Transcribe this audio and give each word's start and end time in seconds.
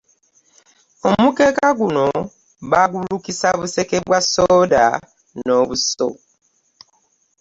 Omukeeka 1.09 1.67
guno 1.79 2.05
bagulukisa 2.71 3.49
buseke 3.59 3.97
bwa 4.05 4.19
soda 4.33 4.83
nobuso. 5.45 6.07